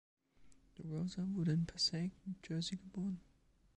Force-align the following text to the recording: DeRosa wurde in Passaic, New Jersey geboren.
DeRosa 0.79 1.27
wurde 1.35 1.51
in 1.51 1.67
Passaic, 1.67 2.11
New 2.25 2.33
Jersey 2.43 2.75
geboren. 2.77 3.21